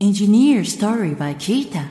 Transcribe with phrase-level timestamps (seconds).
[0.00, 1.82] Engineer Story by Kita.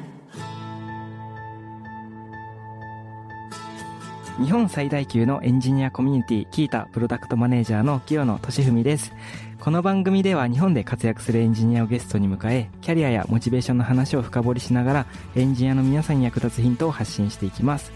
[4.41, 9.12] 日本最大級のエンジニアコミュニティキータプロダクトマネージャーの清野俊文です。
[9.60, 15.05] この番組では日本で活躍するエンジニアをゲストに迎えキャリアやモチベーションの話を深掘りしながら
[15.36, 17.92] エンジニアの皆さんに役立つヒントを発信していきます。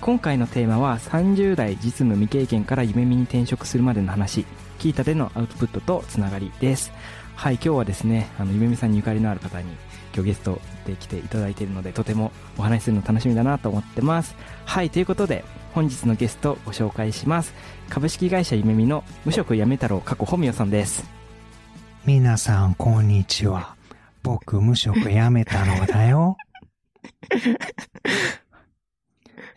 [0.00, 4.46] 今回のテーマは30代実務未経験から夢見に転職するまでの話。
[4.78, 6.90] キータでのアウトプットとつながりです。
[7.34, 9.70] はい今日はですねあの夢見さんにゆかりのある方に
[10.14, 17.54] 今日ゲストで来ていただいているのでとてもお話しするの楽しみだなと思ってますはいということで本日のゲストをご紹介します
[17.88, 21.22] 株式会社夢見の無職やめ太郎過去本名さんです
[22.04, 23.76] 皆さん、こんにちは。
[24.24, 26.36] 僕、無職辞めたのだよ。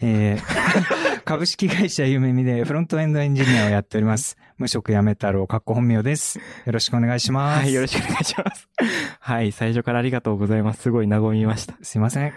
[0.01, 4.37] えー、 株式会社ゆめみでフロントエンドエンジニアをやっております。
[4.57, 6.39] 無職辞め太郎、かっこ本名です。
[6.65, 7.59] よろしくお願いします。
[7.61, 8.67] はいよろしくお願いします
[9.19, 12.33] はい最初からありがとうございますすごい和みましたすいません。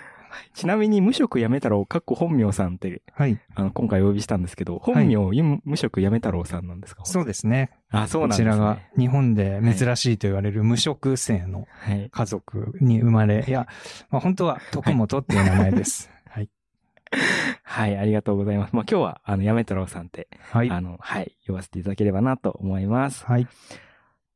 [0.54, 3.38] ちなみに無職やめ太郎過去本名さんってはい。
[3.54, 7.04] あの今回お呼びしたんですけど本名、ゆ無職やめ太郎さんなんですか？
[7.04, 7.70] そうですね。
[7.90, 13.66] あそうなんですねこちらが日本で珍しいと言われる無職姓のはい家族に生まれ、いや、
[14.10, 16.08] まあ、本当は徳本っていう名前です。
[16.10, 16.17] はい。
[17.62, 18.74] はい、ありがとうございます。
[18.74, 20.70] まあ、今日は、あの、やめ太郎さんって、はい。
[20.70, 23.24] あの、はい、呼ばせていただければなと思います。
[23.24, 23.46] はい。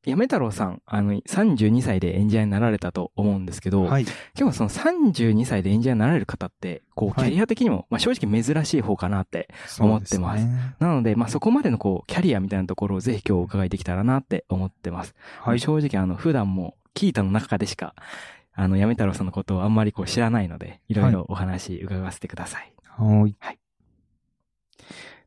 [0.05, 4.03] やめ太郎さん、あの、32歳でエンジニアになられたと思うんですけど、はい。
[4.03, 9.49] 今日はその32歳でエンジニアになられる方って、こう、はいキャリア的にも、まあ、正直珍しい方かなって。
[9.79, 15.15] 思ってますそうでねなので、まあ、そこまでのこう、キャリアみたいなところをぜひ今日お伺いできたらなって思ってます。
[15.41, 15.61] はい。
[15.61, 17.95] 正直、あの、普段も、キータの中でしか、
[18.55, 22.73] あの、やめ太郎さんのことをあんまりこう知らないので、いろいろお話伺わせてください。
[22.99, 23.59] はい。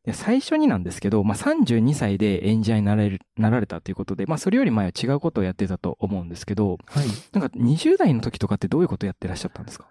[0.03, 7.05] で最初になんですけど、まあ、32歳でエンジニアになられる、なられたということで、まあ、それより前は違うことをやってたと思うんですけど、はい。
[7.33, 9.87] なんか20代の時とかってどういうことやってらっしゃったんですか？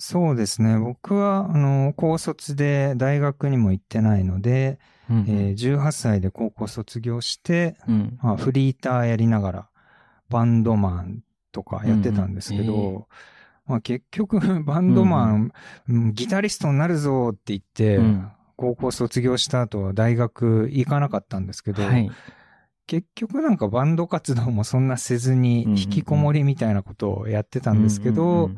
[0.00, 0.78] そうですね。
[0.78, 4.78] 僕は、あの、高卒で大学にも行ってないので、
[5.10, 8.18] うんえー18歳で高校卒業して、うん。
[8.22, 9.68] まあ、フリーターやりながら、
[10.28, 13.04] バンドマンとかやってたんですけど、うんうんえ
[13.66, 15.52] まあ、結局、 バンドマン、
[15.88, 18.28] うんギタリストになるぞって言って、うん
[18.58, 22.10] 高校卒業した後、大学行かなかったんですけど、はい。
[22.88, 28.50] 結局なんかバンド活動もそんなせずに、引きこもりみたいなことをやってたんですけど、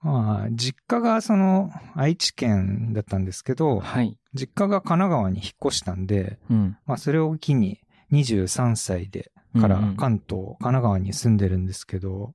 [0.00, 4.16] まあ、実家がその愛知県だったんですけど、はい。
[4.34, 6.76] 実家が神奈川に引っ越したんで、うん。
[6.86, 7.80] まあそれを機に
[8.12, 12.34] 23歳でから関東、神奈川に住んでるんですけど、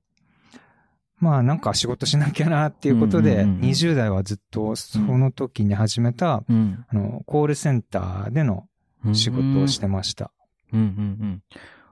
[1.18, 6.84] まあなんか仕事しなきゃなっていうことで、うんうんうんうん20代はずっとその時に始めた、うん。
[6.88, 8.68] あの、コールセンターでの
[9.12, 10.32] 仕事をしてました。
[10.72, 10.90] うんうんう
[11.26, 11.42] ん。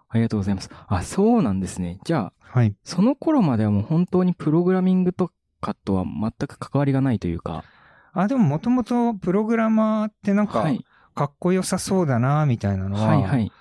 [0.08, 0.70] ありがとうございます。
[0.88, 1.98] あ、そうなんですね。
[2.04, 2.74] じゃあ、はい。
[2.84, 7.64] その頃まではもう本当にプログラミングとかとは全く関わりがないというか。
[8.12, 10.84] あ、でももともとプログラマーってなんかはい。
[11.14, 13.52] かっこよさそうだな、みたいなのは、はいはい。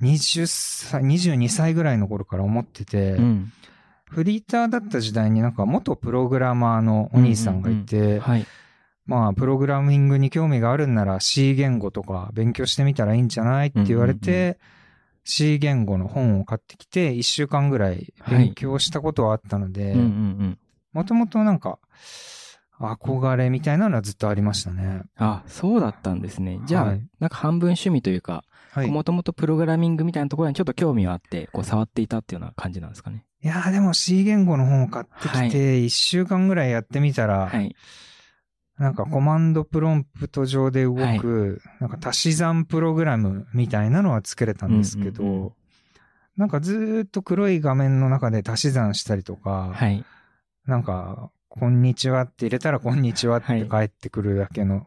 [0.00, 3.52] 20歳、22歳ぐらいの頃から思ってて、うん。
[4.06, 8.46] フリーターだった時代になんか元プログラマーのお兄さんがいて、はい。
[9.06, 14.58] まあ、プログラミングに興味があるんなら C 言語とか勉強してみたらいいんじゃないって言われうんうんて、
[15.24, 20.08] C 言語の本を買ってきて、1週間ぐらい勉強したことはあったのでうんうんう、
[20.44, 20.58] ん。
[20.92, 21.78] もともとなんか、
[22.78, 25.02] 憧れみたいなのはずっとありましたね。
[25.16, 26.60] あ、そうだったんですね。
[26.66, 28.44] じゃあ、はいなんか半分趣味というか、はい。
[28.88, 33.24] もともとプログラミングみたいなところにちょっと興味があって、こう触っていたっていうような感じなんですかね。
[33.42, 37.74] いやーでも C 言語の本を買ってはいきて、1週間ぐらいやってみたら、はい。
[38.78, 45.52] なんかコマンドプロンプト上で動く、なんか足し算プログラムみたいなのは作れたんですけど、うんうんうん
[46.36, 50.04] なんかずーっと黒い画面の中で足し算したりとか、はい。
[50.66, 54.84] なんか、こんにちはって入れたらこんにちはって返ってくるだけの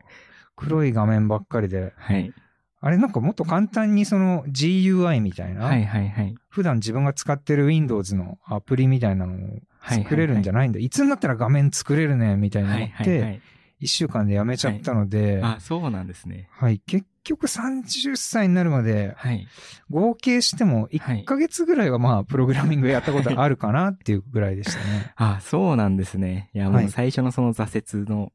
[0.58, 2.34] 黒い画面ばっかりで、はい。
[2.80, 6.36] あれなんかもっと簡単にその GUI みたいな、はいはいはい。
[6.50, 10.80] 普段自分が使ってる Windows のアプリみたいなのを作れるんじゃないんだ。
[10.80, 13.42] いつになったら画面作れるねみたいなのはいって、はいはい。
[13.80, 16.50] 一週間でやめちゃったので、あ、そうなんですね。
[16.52, 16.80] はい。
[16.88, 19.48] 結局30歳になるまで、はい。
[19.90, 25.14] 合計しても1ヶ月ぐらいはまあ、プログラミングやったことあるかなっていうぐらいでしたね。
[25.18, 26.50] あ、そうなんですね。
[26.54, 28.32] いや、もはいう最初のその挫折のはい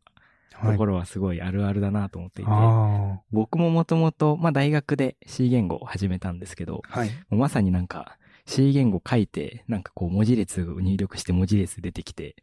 [0.63, 0.87] とこ。
[0.87, 7.01] ろはすごいあるあるだなと思っていて、あ僕ももともと、まあ大学で C 言語を始めたんですけど、あ。
[7.01, 7.11] はい。
[7.31, 12.37] まさになんか C 言語書いて、なんかこう文字列を入力して文字列出てきて、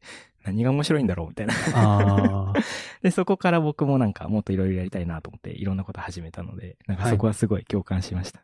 [0.43, 2.53] 何が面白いんだろうみたいな。
[3.03, 8.41] で、そこから僕もなんかもっといろいろやりたいなと思っていろんなこと始めたので、なんかそこはすごい共感しました。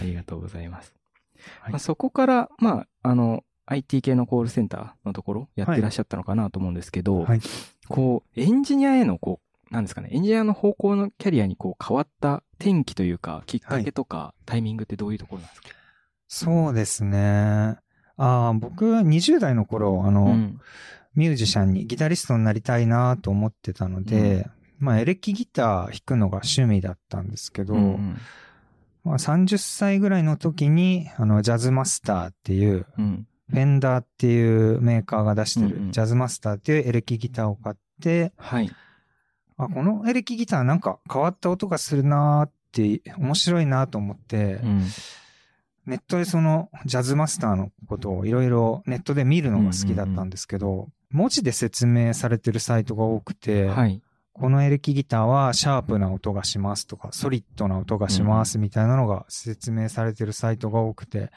[0.00, 0.94] ありがとうございます。
[1.60, 7.40] はいまあ、そこから、まあ、あの、IT 系のコールセンターのところやってらっしゃったのかなと思うんですけど、はい。
[7.88, 9.40] こう、エンジニアへのこ
[9.70, 15.68] う、なんですかね、エンジニアの方向のキャリアにこう変わった転機というか、きっかけとか、タイミングってどういうところなんですか？
[16.28, 17.76] そうですね。
[18.16, 20.60] ああ、僕は20代の頃、あの、うん。
[21.14, 28.16] ミュージシャンに、ギタリストになりたいなと思ってたので、まあ、エレキギター弾くのが趣味だったんですけど、うんうん
[29.04, 33.26] まあ、30歳ぐらいの時に、あの、ジャズマスターっていう、うん。
[33.52, 38.70] フェンダーっていうメーカーが出してうんうんる、ジャズマスターっていうエレキギターを買って、はい。
[39.58, 44.86] あ、このエレキギターなんか変わった音がするなーって、面白いなと思って、うん。
[45.84, 54.00] ネットでそのジャズマスターのことをいろいろネットで見るのが好きだったんですけど、文字で説明されてるサイトが多くて、はい。
[54.32, 61.30] このエレキギターはシャープな音がしますとか、ソリッドな音がしますみたいなのが説明されてるサイトが多くて、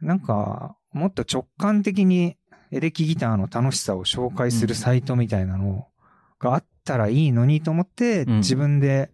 [0.00, 2.36] なんか、もっと直感的に
[2.70, 5.88] エレキギターの楽しさを紹介するサイトみたいなの
[6.38, 9.10] があったらいいのにと思って、うん自分で、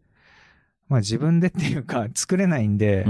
[0.88, 3.06] まあ自分でっていうか 作れないんで。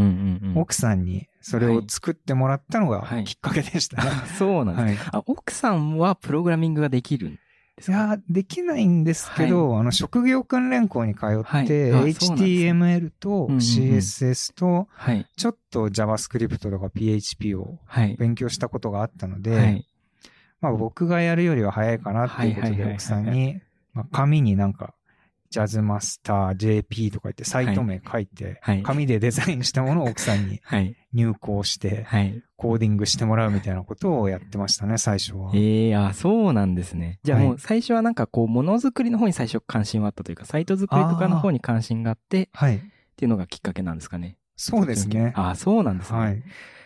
[0.54, 4.10] 奥さんにそれを作ってもらったのがはいきっかけでしたね。
[4.12, 5.02] あ そうなんです。
[5.02, 5.10] はい。
[5.12, 7.38] あ、奥さんはプログラミングができるん
[7.80, 7.96] ですか？
[7.96, 11.28] いやー、できないんですけど、あの、職業訓練校に通っ
[11.66, 12.12] て、はい。
[12.12, 15.26] HTML と CSS と、はい。
[15.36, 18.16] ちょっと JavaScript とか PHP をはい。
[18.18, 19.86] 勉強したことがあったので、はい。
[20.60, 23.60] まあ僕がやるよりは早いかなっていうことはいはいはいはいで奥さんに、
[23.94, 24.94] まあ紙になんか、
[25.50, 30.96] ジャズマスター JP とか言ってサイト名書いて、はい紙でデザインしたものを奥さんにはい。
[31.12, 32.42] 入稿して、はい。
[32.56, 35.50] コーディングしてもらうみたいなことをやってましたね、最初は。
[35.54, 37.18] ええあ、そうなんですね。
[37.24, 42.76] じゃあはいもう最初はなんかこう、ものづくりの方に最初関心はあったというか、サイト作りとかの方に関心があって、はい。
[42.76, 42.80] っ
[43.16, 44.36] ていうのがきっかけなんですかね。
[44.56, 45.32] そうですね。
[45.34, 46.18] あ、そうなんですね。
[46.18, 46.42] はい。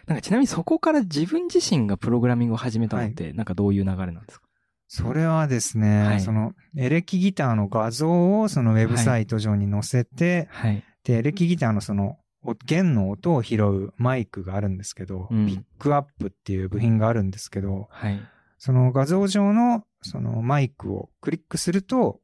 [0.07, 4.44] なんかちなみにそこから自分自身がプログラミングを始めたのって、なんかどういう流れなんですか？
[4.87, 10.85] それはですね、はいその、エレキギターの画像をそのウェブサイト上に載せて、はい。
[11.05, 18.21] で、エレキギターのその、お弦の音を拾うマイクがあるんですけど、うんピックアップっていう部品があるんですけど、はい。
[18.59, 22.21] その画像上のそのマイクをクリックすると、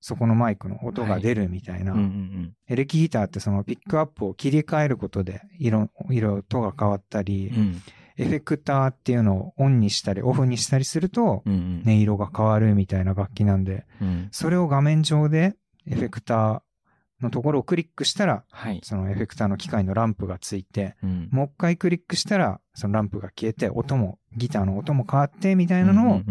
[0.00, 2.56] そこのマイクの音が出るみたいな、うんうんうん。
[2.68, 7.82] エレキギターってそのピックアップを切り替えることで色、色、音が変わったり、うん。
[8.16, 11.42] エフェクターっていうのをオンにしたりオフにしたりすると。
[11.46, 14.28] 音色が変わるみたいな楽器なんで、うん。
[14.32, 15.54] それを画面上で
[15.86, 16.62] エフェクター
[17.22, 18.80] のところをクリックしたら、はい。
[18.82, 21.28] そのエフェクターの機械のランプがついて、うん。
[21.30, 26.22] もう一回クリックしたら、そのランプが消えて、音も、ギターの音も変わって、みたいなのを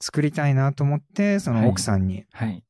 [0.00, 2.62] 作りたいなと思って、その奥さんに、はい。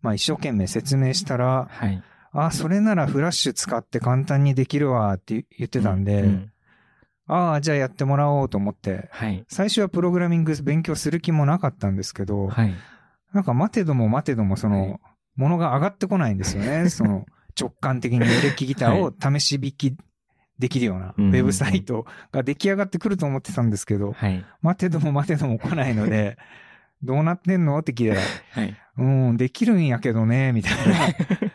[0.00, 2.02] まあ一生懸命説明したら、はい。
[2.32, 6.48] あ、それならフラッシュ使って簡単にできるわって言ってたんで、
[7.32, 9.44] ああ、じゃあやってもらおうと思って、はい。
[9.48, 12.74] 最初はプログラミング勉強する気もなかったんですけど、はい。
[13.32, 15.00] なんか待てども待てどもその、はい
[15.36, 16.88] ものが上がってこないんですよね。
[16.90, 17.26] その
[17.58, 19.96] 直感的にエレキギターを試し弾き
[20.58, 24.44] できるようなウェブサイトが出来上がってくると思ってたんですけど、はい。
[24.60, 26.38] 待てども待てども来ないので、
[27.02, 27.78] どうなってんの？
[27.78, 28.76] って聞いたら、はい。
[28.98, 30.94] うん、できるんやけどね、みたいな。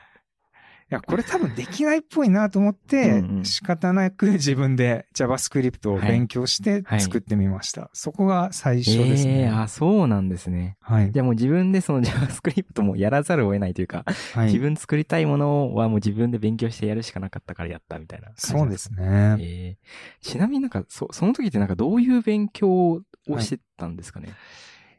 [0.89, 7.89] いや、これ多分できないっぽいなと思って、仕方なく自分で JavaScript を勉強してはい作ってみました。
[7.91, 9.39] そこが最初ですね。
[9.39, 10.77] ええあ、そうなんですね。
[10.79, 11.11] はい。
[11.11, 19.35] じゃあもう自分でその JavaScript もやらざるを得ないというか、はい自分作りたいものはもう自分で勉強してやるしかなかったからやったみたいなそうですね。
[19.39, 19.77] ええ
[20.21, 23.01] ちなみになんか、そ、その時ってなんかどういう勉強を
[23.39, 24.33] してたんですかね、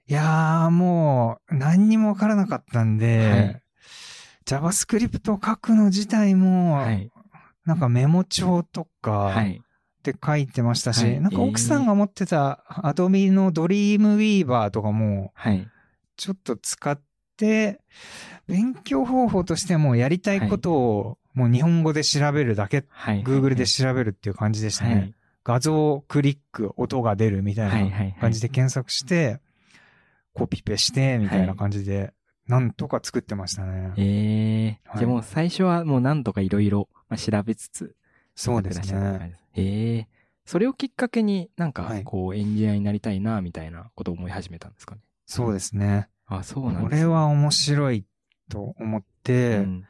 [0.07, 3.63] いやー、もう、何にもわからなかったんで、はい
[4.49, 7.11] JavaScript を書くの自体も、はい。
[7.67, 9.61] なんかメモ帳とかはい。
[9.61, 15.69] って書いてましたし、はいなんか奥さんが持ってた Adobe の Dreamweaver とかも、はい。
[16.17, 17.01] ちょっと使っ
[17.37, 17.81] て、
[18.47, 23.23] 勉強方法としてもやりたいことをもう日本語で調べるだけ、はい。
[23.23, 24.95] Google で調べるっていう感じでしたね。
[24.95, 25.15] はい。
[25.45, 29.41] 画像クリック、音が出るみたいな感じで検索して、
[30.33, 32.13] コピペして、みたいな感じで、
[32.49, 33.93] なんとか作ってましたね。
[33.97, 34.99] ええはい。
[34.99, 37.95] じゃあもう最初はもう何とかいろいろ調べつつ、
[38.35, 39.37] そうですね。
[39.55, 40.09] ええ
[40.47, 42.05] それをきっかけになんかはい。
[42.05, 45.03] こうエンジニアになりたいなみたいなことを思い始めたんですかね。
[45.27, 46.09] そうですね。
[46.27, 48.05] あ、そうなんですこねれは面白い
[48.49, 49.85] と思って、うん。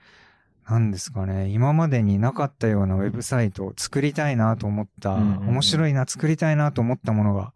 [0.69, 7.51] なんですかね、今までになかったようなウェブサイトを作りたいなと思った、うんうんうん面白いな、作りたいなと思ったものがうん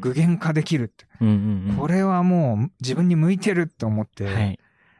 [0.00, 1.06] 具現化できるって。
[1.20, 1.76] うんうんうん。
[1.76, 4.58] これはもう自分に向いてると思って、はい。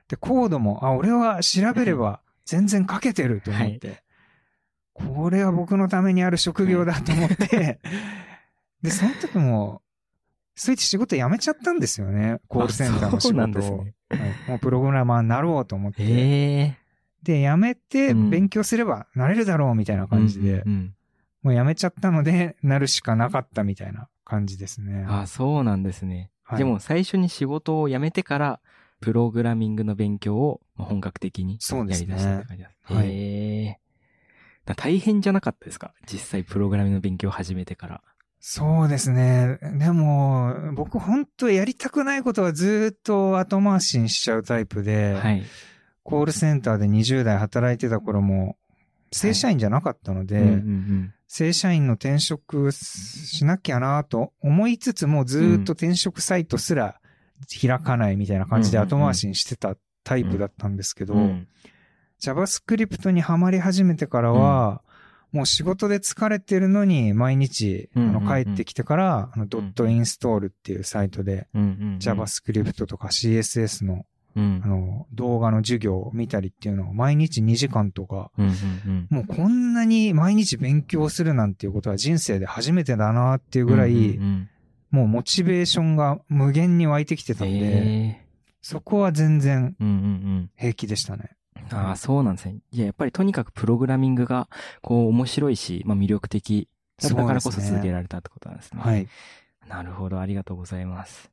[0.09, 4.02] で、コードも、あ、俺は調べれば全然書けてると思って、
[4.93, 7.81] これは僕のためにある職業だと思って、
[8.83, 9.83] で、その時も、
[10.55, 12.41] そう言って仕事辞めちゃったんですよね。
[12.49, 13.85] コールセンターの仕事を。
[13.85, 13.95] ね。
[14.11, 14.50] はい。
[14.50, 16.76] もうプログラマーになろうと思って。
[17.23, 18.31] で、辞めてうん。
[18.31, 20.95] 勉強すればなれるだろうみたいな感じで、うんうん
[21.43, 25.05] もう辞めちゃったので、なるしかなかったみたいな感じですね。
[25.09, 26.31] あ、そうなんですね。
[26.45, 28.61] はいでも最初に仕事を辞めてから、
[29.00, 32.93] プログラミングの勉強をまあ本格的にやり出したって感じです。
[32.93, 33.79] はいへえ。
[34.64, 35.95] だ大変じゃなかったですか？
[36.07, 38.02] 実際プログラミングの勉強を始めてから。
[38.38, 39.59] そうですね。
[39.79, 45.43] でも、僕本当やりたくないことはずっと後回しにしちゃうタイプで、はい。
[46.02, 48.57] コールセンターで20代働いてた頃も、
[49.12, 50.61] 正社員じゃなかったので、
[51.35, 57.01] 正社員の転職しなきゃなと思いつつもずっと転職サイトすら
[57.59, 59.75] 開かないみたいな感じで後回しにしてた
[60.05, 61.49] タイプだったんですけど、うん。
[62.21, 64.83] JavaScript にはまり始めてからは、
[65.33, 74.05] もう仕事で疲れてるのに毎日、あの帰ってきてから、あのドットインストールっていうサイトで、JavaScript とか CSS の
[74.37, 84.49] うんあの動画の授業を見たりっていうのを毎日2時間とか、うんうんうんもうこんなに毎日勉強するなんていうことは人生で初めてだなっていうぐらい、うんうん
[84.93, 88.27] もうモチベーションが無限に湧いてきてたうんんで、へ
[88.61, 89.75] そこは全然
[90.55, 91.31] 平気でしたね。
[91.71, 91.79] うん。
[91.79, 92.59] ああ、そうなんですね。
[92.73, 94.51] いや、やっぱりとにかくプログラミングが、
[94.83, 96.69] こう、面白いし、まあ魅力的
[97.01, 98.83] だからこそ続けられたってことなんですね。
[98.83, 99.09] はい。
[99.67, 101.31] なるほど、ありがとうございます。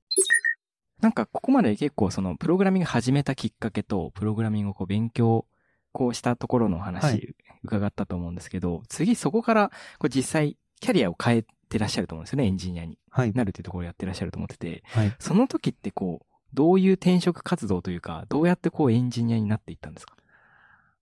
[1.01, 5.45] なんか、ここまで結構その、プログラミング始めたきっかけと、プログラミングをこう勉強、
[5.91, 13.33] こうしたところのお話、はい伺ったと思うんですけど、次そこから、こう実際、キャリアを変えてらっしゃると思うんですよね、エンジニアにはい。
[13.33, 15.13] なるっていうところをやってらっしゃると思ってて、はい。
[15.19, 20.15] その時ってこう、どういう転職活動というか、どうやってこうエンジニアになっていったんですか？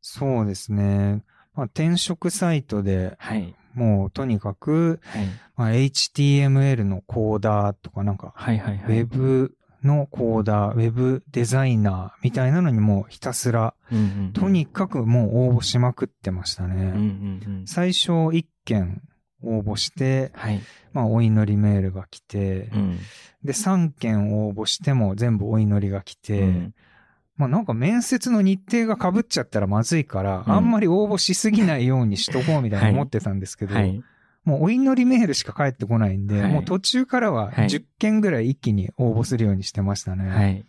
[0.02, 1.24] そうですね。
[1.54, 3.54] まあ、転職サイトではい。
[3.76, 5.26] もうとにかく、はい。
[5.56, 9.00] まあ、HTML のコーダーとかなんか、はいはいはい。
[9.02, 13.74] ウェブのコーダー、ウェブデザイナーみたいなのにもうひたすら、
[14.34, 16.76] とにかくもう応募しまくってましたね。
[16.76, 17.68] うんうんうん。
[17.68, 19.02] 最初1件
[19.44, 20.62] 応募して、はい。
[20.94, 23.00] まあお祈りメールが来て、うん。
[23.44, 26.76] で3件応募しても全部お祈りが来て、うん
[27.38, 34.02] まあなんか面接の日程が被っちゃったらまずいから、うんあんまり応募しすぎないようにしとこうみたいな思ってたんですけど、はい。
[34.48, 40.30] もうお祈りメールしか返ってこないんで、はいもう途中からははい10件ぐらい一気に応募するようにしてましたね。
[40.30, 40.66] はい。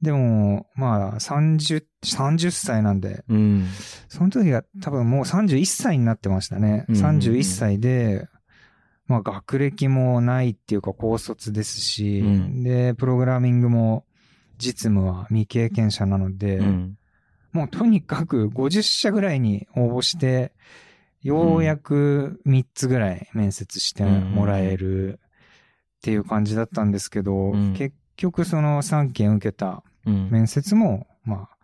[0.00, 3.66] でも、まあ30、30歳なんで、うん。
[4.08, 6.86] その時が多分もう31歳になってましたね。
[6.88, 8.26] うんうんうん31歳で、
[9.06, 14.06] まあ学歴もないっていうか高卒ですし、うんで、プログラミングも
[14.56, 16.96] 実務は未経験者なので、うん。
[17.52, 20.52] もうとにかく50社ぐらいに応募して、
[21.22, 25.20] ようやく3つぐらい面接してもらえる
[25.98, 30.28] っていう感じだったんですけど、うん結局その3件受けたうん。
[30.30, 31.56] 面接も、まあ、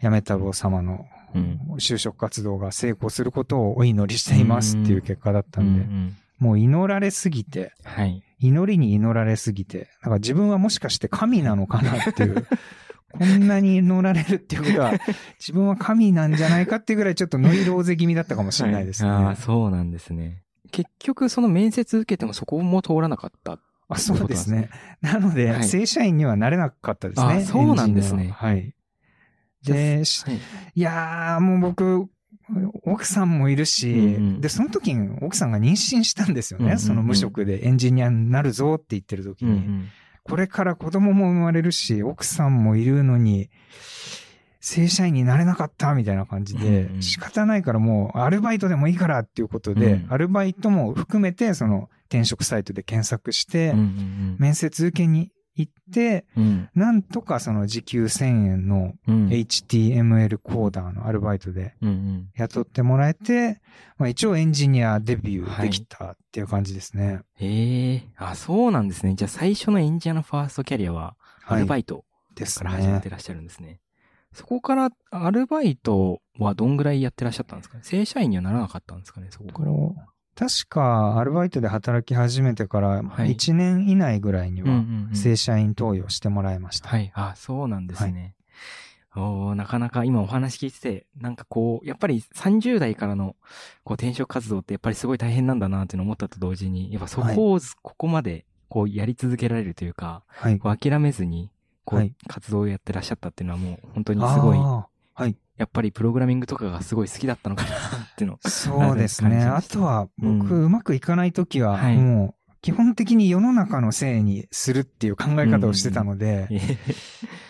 [0.00, 8.22] やめ太郎様のうん就職活動が成功することをお祈りしていますっていう結果だったんで、もう祈られすぎて、はい。
[8.38, 12.46] 祈りに祈られすぎて、だから自分はもしかして神なのかなっていう、
[13.18, 14.92] こんなに祈られるっていうことは、
[15.38, 19.10] 自分は神なんじゃないかっていうぐらいちょっとノイローゼ気味だったかもしれないですね。
[19.10, 20.42] ああ、そうなんですね。
[20.72, 23.60] 結局、その面接受けてもそこも通らなかった。
[23.88, 24.70] あそうですね。
[25.00, 27.26] なので、はい正社員にはなれなかったですね。
[27.26, 28.74] あそうなんですねははい。
[29.64, 30.40] で、しはい。
[30.74, 32.08] いやー、もう僕、
[32.82, 36.64] 奥さんもいるし、うんうんで、その時に奥さんが妊娠したんですよね。
[36.64, 39.50] うんうんうんその無職でエンジニアになるぞって言ってる時に。
[39.52, 39.88] うんうん。
[40.24, 43.50] これから子供も生まれるし、奥さんもいるのに、
[44.60, 50.06] 正社員になれなかったみたいな感じで、仕方ないからもうアルバイトでもいいからっていうことで、うん。
[50.08, 53.74] アルバイトも含めてその転職サイトで検索して、
[54.38, 56.68] 面接受けに行って、うん。
[56.74, 59.28] なんとかその時給1000円のうん。
[59.28, 61.74] HTML コーダーのアルバイトで。
[62.36, 63.60] 雇ってもらえて、
[63.96, 67.20] まあ一応エンジニアデビューできたっていう感じですね。
[67.36, 68.08] へえ。
[68.16, 69.14] あ、そうなんですね。
[69.14, 73.10] じゃあ最初のエンジニアのファーストキャリアは、アルバイイトですから始めねて。
[73.10, 73.80] らっしゃるんですね。
[74.32, 77.84] そこから、アルバイトはどんぐらいやってらっしゃったんですかね？
[77.84, 79.28] 正社員にはならなかったんですかね？
[79.30, 79.70] そこから。
[80.34, 86.88] 確か、アルバイトで働き始めてから、はい1年以内ぐらいには、正社員登用してもらいました。
[86.88, 87.12] はい。
[87.14, 88.34] あ、そうなんですね。
[89.16, 93.36] おーなかなか今お話聞いてて、なんかこう、やっぱり30代からの
[93.84, 100.58] こう転職活動ってやっぱりすごい大変なんだなっていうのを思ったと同時に、やっぱそこをここまでこうやり続けられるというか、はい。
[100.58, 101.50] こう諦めずに、
[101.84, 105.36] こうはい活動をやってらっしゃったっていうのはもう本当にすごいはい。
[105.56, 108.38] やっぱりプログラミングとかがすごい好きだったのかなっていうの。
[108.42, 109.44] そうですね。
[109.44, 116.78] あとは、僕、うまくいかないときは、はいもう、基本的に世の中のせいにするっていう考え方をしてたので、え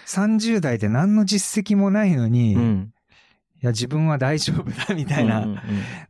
[0.06, 2.94] 30代で何の実績もないのに、いうん。
[3.64, 5.60] や、自分は大丈夫だ、みたいな、うんうんうん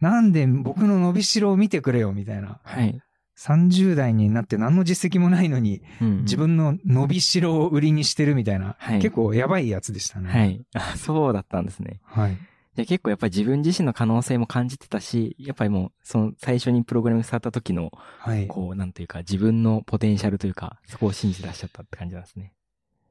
[0.01, 2.59] なんで僕の伸びしろを見てくれよ、みたいな。
[2.63, 3.01] はい。
[3.39, 10.31] 30代になって何の実績もないのに、うんうん自分の伸びしろを売りにしてるみたいな、はい結構やばいやつでしたね。
[10.31, 10.45] は。
[10.45, 10.65] い。
[10.75, 12.01] あ、そうだったんですね。
[12.05, 12.39] はい。
[12.77, 18.49] じゃあ結構やっぱり自分自身の可能性も感じてたし、やっぱりもう、その最初にプログラミングされた時の、はい。
[18.49, 22.53] こう、なんというか、自分のポテンシャルというか、そこを信じてらっしゃったって感じなんですね。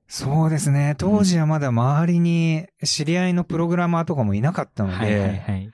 [0.07, 0.95] そうですね。
[0.97, 5.71] 当時はまだ周りに知り合いのプログラマーとかもいなかったので、はいはいはい。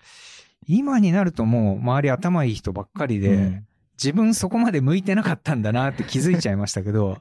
[0.67, 3.65] 今になるともう周り頭いい人ばっかりで、うん
[4.01, 7.17] 自分そこまで向いてなかったんだなって気づいちゃいましたけど、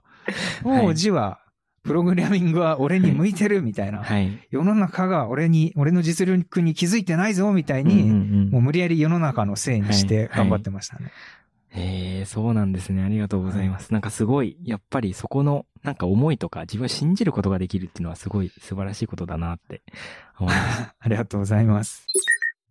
[0.62, 1.40] 当 時は、
[1.82, 4.38] プログラミングは俺に向いてるみたいな、はい。
[4.50, 11.10] 世の中が俺に、俺の実力に気づいてないぞみたいに、うんうんうんもう無理やり世の中のせいにして頑張ってましたね。
[11.70, 13.02] へえ、そうなんですね。
[13.02, 13.92] ありがとうございます。
[13.92, 19.82] なんかすごい、やっぱりそこの、なんか思いとか、自分を信じることができるっていうのはすごい素晴らしいことだなって
[20.38, 20.88] 思います。
[20.98, 22.06] ありがとうございます。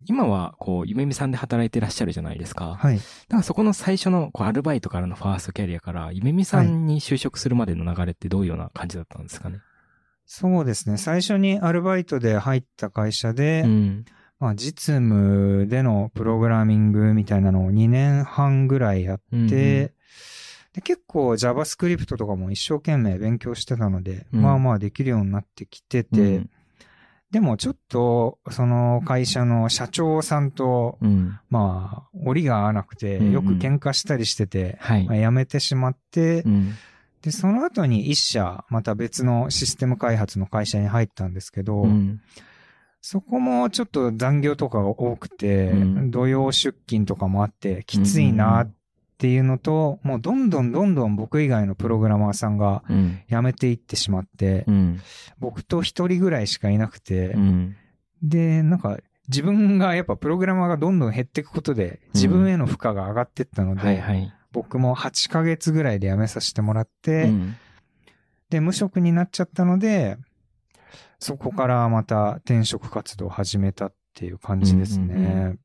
[0.06, 2.76] 今は、こう、ゆめみさんで働いてらっしゃるじゃないですか。
[2.76, 2.96] はい。
[2.96, 9.58] だからそこの最初の、こう、アルバイトからのファーストキャリアから、ゆめみさんに就職するまでの流れってどういうような感じだったんですかね？
[10.24, 10.98] そうですね。
[10.98, 14.04] 最初にアルバイトで入った会社で、うん。
[14.38, 26.50] まあ、実務でのプログラミングみたいなのを2年半ぐらいやって、うんうんで結構 JavaScript とかも一生懸命勉強してたので、うんまあまあできるようになってきてて、うん
[27.30, 31.38] でもちょっとその会社の社長さんと、うん。
[31.50, 35.16] まあ、折りが合わなくて、うんうんよく喧嘩したりしてて、はいまあ、。
[35.16, 36.74] 辞めてしまって、うん。
[37.20, 42.20] で、その後に一社、また別のシステム開発の会社に入ったんですけど、うん。
[43.00, 48.72] そこもちょっと残業とかが多くて、うん土曜出勤とかもあって、きついなっ
[49.18, 53.20] ていうのと、もうどんどんどんどん僕以外のプログラマーさんがうん。
[53.28, 55.00] 辞めていってしまって、うん。
[55.38, 57.76] 僕と一人ぐらいしかいなくて、うん。
[58.22, 64.32] で、なんか自分がやっぱプログラマーがどんどん減っていくことで、自分への負荷が上がっていったので、はいはい。
[64.52, 67.56] 僕も8ヶ月ぐらいで辞めさせてもらって、うん
[68.50, 70.16] で、無職になっちゃったので、
[71.18, 75.14] そこからまた転職活動を始めたっていう感じですね。
[75.14, 75.60] うんうん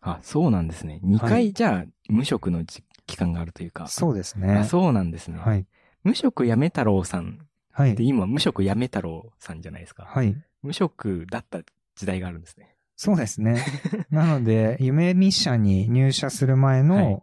[0.00, 1.00] あ、そうなんですね。
[1.04, 3.88] 2はい回、じゃあ、無職のじ期間があるというか。
[3.88, 4.64] そうですねあ。
[4.64, 5.38] そうなんですね。
[5.38, 5.66] はい。
[6.04, 7.96] 無職やめ太郎さんで、はい。
[7.98, 10.04] 今、無職やめ太郎さんじゃないですか。
[10.04, 10.36] はい。
[10.62, 11.60] 無職だった
[11.96, 12.76] 時代があるんですね。
[12.94, 13.64] そうですね。
[14.10, 17.22] なので、夢見社に入社する前の、はい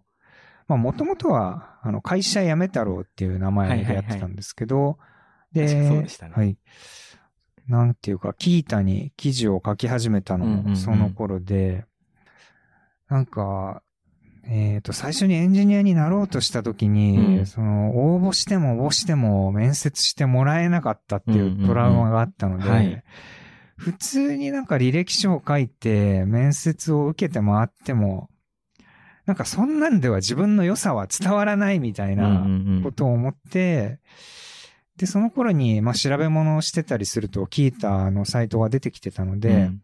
[0.67, 4.97] まあ、もともとは、あの、会社辞め太郎っていう名前でやってたんですけど、
[5.53, 6.57] 確かで、そうでしたねはい。
[7.67, 11.85] なんていうか、キータに記事を書き始めたのうんうんうんもその頃で、
[13.07, 13.83] なんか、
[14.47, 17.45] えっ、と、最初にエンジニアになろうとした時に、うん。
[17.45, 23.03] その、応募しても応募しても面接してもらえなかったっていうトラウマがあったので、うんうんうんはい。
[23.77, 28.29] 普通になんか履歴書を書いて面接を受けて回っても、
[29.25, 32.83] なんかそんなんでは自分の良さは伝わらないみたいなうんうんうん。
[32.83, 33.99] ことを思って、
[34.97, 39.81] で、その頃に、まあ、調べ物をしてたりすると、キータのサイトが出てきてたので、うん。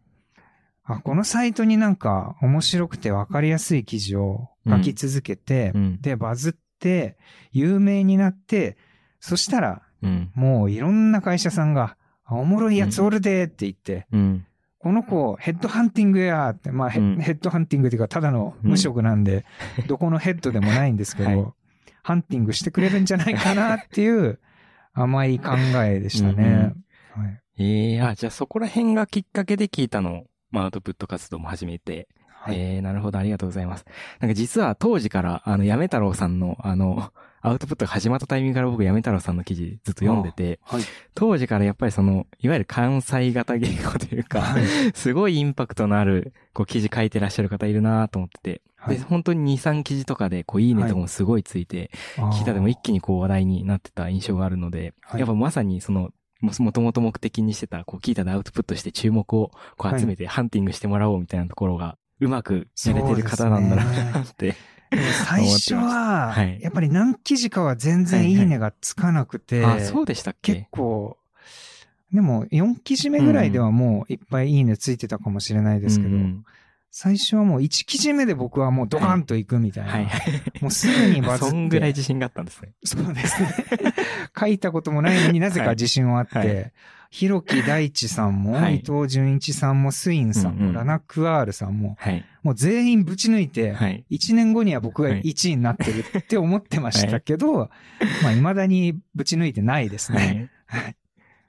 [0.84, 7.16] あ、このサイトになんか面白くて分かりやすい記事を書き続けて、うんで、バズって、
[7.52, 8.76] 有名になって、
[9.20, 10.30] そしたら、うん。
[10.34, 14.46] もういろんな会社さんが、あおもろいやつおるでって言って、うん。
[14.78, 19.44] この子、ヘッドハンティングやーって、まあヘ、ッドハンティングっていうか、ただの無職なんで、
[19.86, 21.52] どこのヘッドでもないんですけど、はい
[22.02, 24.40] ハンティングしてくれるんじゃないかなっていう
[24.92, 25.52] 甘い考
[25.84, 26.74] えでしたね。
[27.14, 32.08] はいええあ、じゃあそこら辺がきっかけで聞いたのを、まあ、アウトプット活動も始めて。
[32.42, 32.56] はい。
[32.56, 33.84] ええなるほど、ありがとうございます。
[34.18, 40.82] なんか実は当時から、あの、やめ太郎さんの、あの、アウトプットが始まったタイミングから僕、やめ太郎さんの記事ずっと読んでて、はい。
[41.14, 44.64] 当時からやっぱりその、いわゆる関西型言語というか、はい。
[44.94, 48.96] すごいインパクトのある、こう、記事書いてらっしゃる方いるなと思ってて、はい。
[48.96, 55.20] で、本当に2、3記事とかで、こう、いいねとかもすごいついて、聞いたでも一気にこう話題になってた印象があるので、はい。
[55.20, 64.54] やっぱまさにその、ももともと目的にしてた、こう、聞いたでアウトプットして注目をこう集めてハンティングしてもらおうみたいなところが、うまくやれてる方なんだなって。
[65.26, 66.60] 最初は、はい。
[66.60, 71.16] やっぱり何記事かは全然いいねがつかなくて、あ、そうでしたっ結け構、
[72.12, 76.44] でも4記事目ぐらいではもういっぱいいいねついてたかもしれないですけど、うんうん
[76.94, 79.90] 最初はもう1記事目で僕はもうドカンと行くみたいな。
[79.92, 80.08] はい。
[80.60, 81.50] もうすぐにバズって。
[81.50, 82.74] そんぐらい自信があったんですね。
[82.84, 83.48] そうですね。
[84.38, 86.72] 書いたこともないのになぜか自信はあって、はいはい
[87.12, 92.24] 広木大地さんも、はい伊藤純一さんも、スインさんも、うんうんラナクアールさんも、はい。
[92.42, 94.06] もう全員ぶち抜いて、はい。
[94.10, 97.68] 1年後には僕がはい1位になってるって思ってましたけど、
[98.22, 100.50] まあ未だにぶち抜いてないですね。
[100.66, 100.96] はい。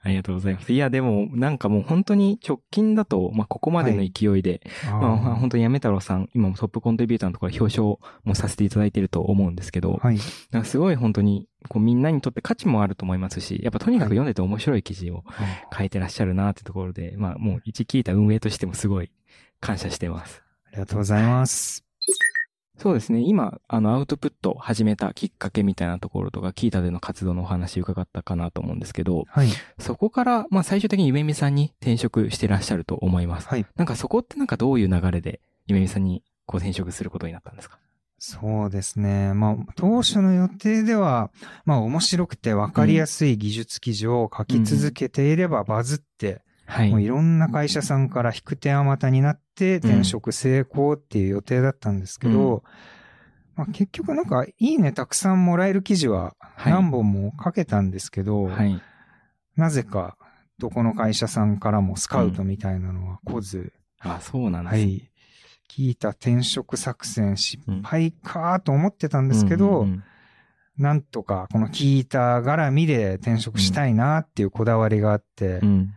[0.04, 0.70] ありがとうございます。
[0.70, 10.18] いや、でも、なんかもう本当に直近だと、まあ、ここまでの勢いで、あーまあ、本当にやめ太郎さん、今もトップコントリビューターのところで表彰もさせていただいてると思うんですけど、はい。
[10.50, 15.24] なんかすごい本当に、こうみんなにとって価値もあると思いますし、やっぱとにかく読んでて面白い記事を
[15.74, 19.10] 書いてらっしゃるなってところで、まあもう一聞いた運営としてもすごい
[19.60, 20.42] 感謝してます。
[20.66, 21.83] ありがとうございます。
[22.76, 23.20] そうですね。
[23.20, 29.48] 今、あの、アウトプット始めたきっかけみたいなところとか、キータでの活動のお話伺ったかなと思うんですけど、はい。
[29.78, 33.48] そこから、まあ最終的にゆめみさんに転職してらっしゃると思います。
[33.48, 33.66] はい。
[33.76, 37.78] なんかそこってなんかどういう流れでゆめみさんにこう転職することになったんですか？
[38.18, 39.34] そうですね。
[39.34, 41.30] まあ、当初の予定では、
[41.66, 46.90] まあ、面白くて分かりやすい技術記事を書き続けていればバズって、はい。
[46.90, 52.62] もういろんな会社さんから引く手あまたになって転職成功っていう予定だったんですけど、
[53.56, 58.80] まあ、結局なんかいいねたくさんもらえる記事ははい何本も書けたんですけど、はい。
[59.56, 60.16] なぜか
[60.58, 64.82] どこの会社さんからもスカウトみたいなのは来ず、あ、そうなんですね。
[64.82, 65.10] はい。
[65.70, 70.04] 聞いた転職作戦失敗かと思ってたんですけど、うんうんうん
[70.76, 75.94] なんとかこの聞いた絡みで転職したいなっていうこだわりがあって、うん。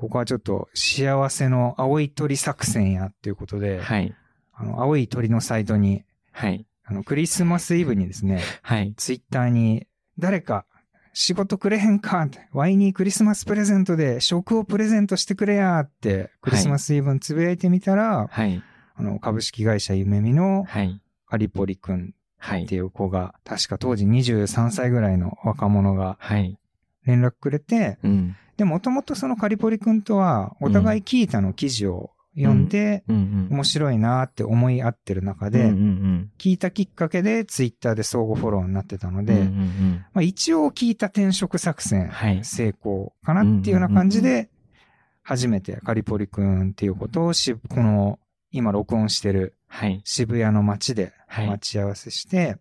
[0.00, 4.14] ここはちょっと幸せの青い鳥作戦やっていうことで、はい。
[4.54, 6.64] あの、青い鳥のサイトに、はい。
[6.86, 8.94] あの、クリスマスイブにですね、はい。
[8.96, 9.86] ツイッターに、
[10.18, 10.64] 誰か
[11.12, 18.62] 仕事くれへんかって、ワイにクリスマスプレゼントで食をプレゼントしてくれやって、クリスマスイブにつぶやいてみたら、はい。
[18.94, 20.98] あの、株式会社ゆめみのはい。
[21.26, 22.74] カリポリくんはいって。
[22.74, 26.58] いう子が、確か当時23歳ぐらいの若者がはい。
[27.04, 28.36] 連絡くれて、うん。
[28.60, 33.04] で、もともとそのカリポリくんとは、お互いキータの記事を読んで。
[33.08, 35.72] 面白いなって思い合ってる中で。
[36.36, 39.44] 聞いたきっかけでツイッターで相互フォローになってたので、
[40.12, 44.50] まあ、一応聞いた転職作戦、はい成功かなっていうような感じで、
[45.22, 48.18] 初めてカリポリくんっていうことをし、この
[48.50, 50.02] 今録音してるはい。
[50.04, 52.58] 渋谷の街ではい待ち合わせして、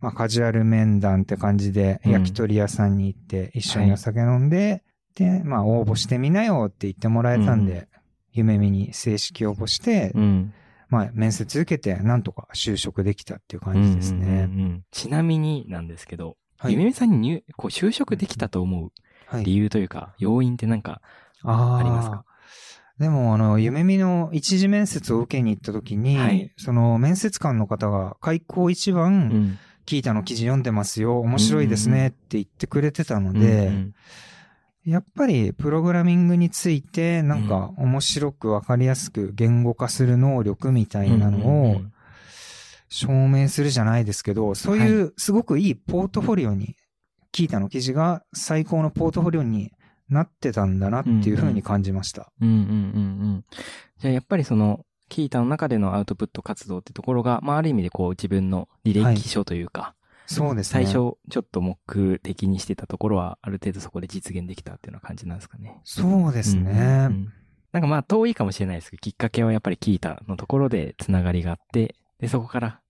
[0.00, 4.82] まあカジュアル面談って感じでうん焼き鳥屋さんに行って一緒にお酒飲んで、
[5.14, 7.88] で、まあ応募してみなよって言ってもらえたんで、
[8.32, 10.52] 夢見に正式応募して、うん。
[10.88, 14.26] まあ面接受けてなんとか就職できたっていう感じですね。
[14.26, 14.84] うんうんうんうん。
[14.90, 16.72] ちなみになんですけど、はい。
[16.72, 18.92] ゆめみさんに入こう就職できたと思う
[19.26, 19.44] はい。
[19.44, 21.00] 理由というか、要因ってなんか、
[21.44, 22.24] ありますか？
[22.98, 26.52] でも、あの、夢見の一次面接を受けに行った時に、はい。
[26.56, 29.58] その面接官の方が開口一番、うん。
[29.86, 33.94] キータの記事読んでますよ、面白いですねって言ってくれてたので、うん
[34.84, 41.92] やっぱりプログラミングについてなんか面白くわかりやすく言語化する能力みたいなのをん
[42.94, 46.76] 証明するじゃないですけど、そういうすごくいいポートフォリオに、
[47.32, 49.72] キータの記事が最高のポートフォリオに
[50.08, 52.30] なってたんだなっていうふうに感じました。
[52.40, 52.68] うんうんうんう
[53.38, 53.44] ん。
[53.98, 60.84] じゃあやっぱりその、キータの中でのアウトプット活動ってところが、まあある意味でこう自分の履歴書というか、そうですね。
[60.84, 65.80] 最初ちょっと目的にしてたところは、ある程度そこで実現できたっていうような感じなんですかね。
[65.84, 66.70] そうですね。
[66.70, 67.32] うんうんうん
[67.74, 72.80] なんかまあ遠いかもしれないですけど、きっかけはやっぱりキータのところでつながりがあって、で、そこから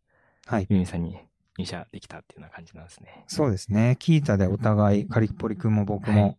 [0.47, 0.67] はい。
[0.69, 1.17] ユミさんに
[1.57, 3.25] 入社できたっていうような感じなんですね。
[3.27, 3.97] そうですね。
[3.99, 6.37] キータでお互い、カリポリ君も僕はいも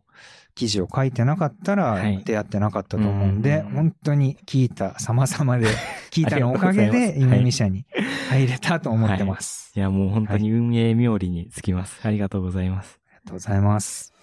[0.54, 5.68] 記事を書いてなかったはいら出会ってなかったと思うんで、うん本当にキータ様々で、
[6.12, 7.86] キータのおかげで夢見社に
[8.30, 9.72] 入れたと思ってます。
[9.76, 12.00] いや、もう本当に運営冥利につきます。
[12.04, 13.00] ありがとうございます。
[13.08, 14.14] ありがとうございます。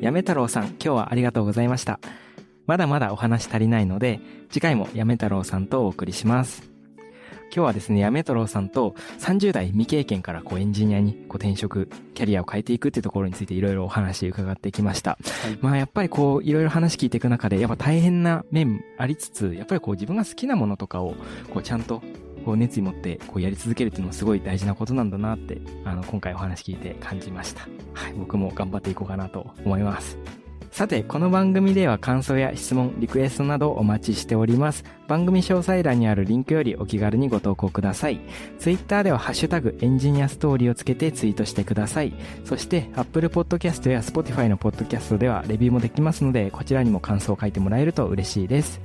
[0.00, 1.98] やめ太郎さん、今日はありがとうございました。
[2.66, 4.20] まだまだお話足りないので、
[4.50, 6.74] 次回もやめ太郎さんとお送りします。
[7.54, 15.18] 今日はですね、やめ太郎さんと30代未経験からこうエンジニアにこう転職、キャリアを変えていくっていうところについていろいろお話伺ってきました。
[15.60, 21.14] まあやっぱりこういろいろ話聞いていく中で、やっぱ大変な面ありつつ、やっぱりこう自分が好きなものとかを
[21.52, 22.02] こうちゃんと
[22.44, 27.68] こう熱意持ってこうやり続けるっていうのもすごい大事なことなんだなって、あの今回お話聞いて感じました。
[27.94, 30.18] はい、僕も頑張っていこうかなと思います。
[30.74, 34.82] さて、この番組では感想や質問、リクエストなどお待ちしております。
[35.06, 38.18] 番組詳細欄にあるリンクよりお気軽にご投稿ください。
[38.58, 42.12] ツイッターではハッシュタグエンジニアストーリーをつけてツイートしてください。
[42.44, 48.80] そして、Apple Podcast や Spotify の Podcast ではレビューもできますので、こちらにも感想を書いてもらえると嬉しいです。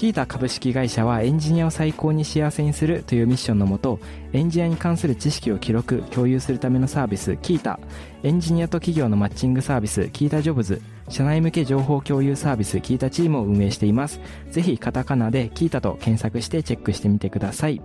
[0.00, 3.98] キータ株式会社はエンジニアを最高に幸せにするというミッションのもと、
[4.32, 7.78] エンジニアに関する知識を記録、共有するためのサービス、キータ、
[8.22, 14.22] エンジニアと企業のマッチングサービス、キータジョブズ、社内向け情報共有サービス、キータチームを運営しています。
[14.50, 17.82] ぜひ、カタカナでキータと検索してチェックしてみてください。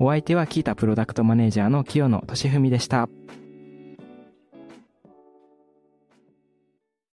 [0.00, 3.08] お相手はキータプロダクトマネージャーの清野俊文でした。